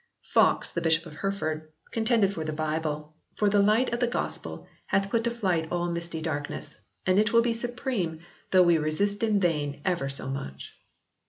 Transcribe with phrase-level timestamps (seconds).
[0.23, 4.07] Foxe, the Bishop of Hereford, con tended for the Bible, for the light of the
[4.07, 8.79] Gospel hath put to flight all misty darkness, and it will be supreme "though we
[8.79, 10.73] resist in vain ever so much."